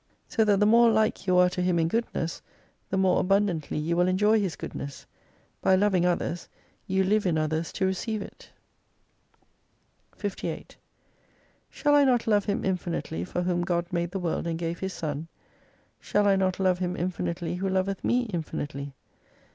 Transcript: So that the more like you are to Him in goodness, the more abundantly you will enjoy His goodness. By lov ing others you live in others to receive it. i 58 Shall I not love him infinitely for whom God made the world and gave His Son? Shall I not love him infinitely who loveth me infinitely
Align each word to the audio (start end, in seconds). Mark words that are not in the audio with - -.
So 0.27 0.43
that 0.45 0.59
the 0.59 0.65
more 0.65 0.89
like 0.89 1.27
you 1.27 1.37
are 1.37 1.49
to 1.51 1.61
Him 1.61 1.77
in 1.77 1.87
goodness, 1.87 2.41
the 2.89 2.97
more 2.97 3.19
abundantly 3.19 3.77
you 3.77 3.95
will 3.95 4.07
enjoy 4.07 4.39
His 4.39 4.55
goodness. 4.55 5.05
By 5.61 5.75
lov 5.75 5.93
ing 5.93 6.07
others 6.07 6.49
you 6.87 7.03
live 7.03 7.27
in 7.27 7.37
others 7.37 7.71
to 7.73 7.85
receive 7.85 8.23
it. 8.23 8.49
i 10.11 10.17
58 10.17 10.75
Shall 11.69 11.93
I 11.93 12.03
not 12.03 12.25
love 12.25 12.45
him 12.45 12.65
infinitely 12.65 13.23
for 13.23 13.43
whom 13.43 13.61
God 13.61 13.85
made 13.93 14.09
the 14.09 14.17
world 14.17 14.47
and 14.47 14.57
gave 14.57 14.79
His 14.79 14.93
Son? 14.93 15.27
Shall 15.99 16.25
I 16.27 16.35
not 16.35 16.59
love 16.59 16.79
him 16.79 16.95
infinitely 16.97 17.53
who 17.57 17.69
loveth 17.69 18.03
me 18.03 18.21
infinitely 18.23 18.95